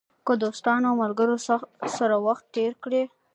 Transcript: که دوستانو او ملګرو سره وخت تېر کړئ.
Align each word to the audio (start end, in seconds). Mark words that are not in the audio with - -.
که 0.25 0.33
دوستانو 0.43 0.87
او 0.89 0.99
ملګرو 1.01 1.37
سره 1.97 2.15
وخت 2.27 2.45
تېر 2.55 2.71
کړئ. 2.83 3.03